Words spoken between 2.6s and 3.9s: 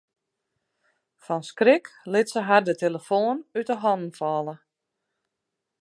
de telefoan út 'e